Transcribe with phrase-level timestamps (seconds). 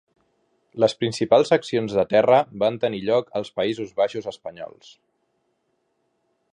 [0.83, 4.93] Les principals accions de terra van tenir lloc als Països Baixos espanyols.